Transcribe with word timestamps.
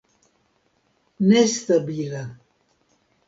nestabila 1.27 2.21